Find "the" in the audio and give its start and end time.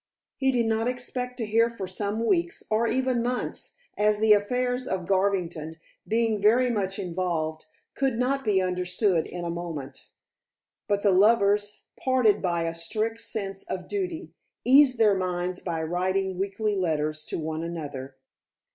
4.19-4.33, 11.03-11.11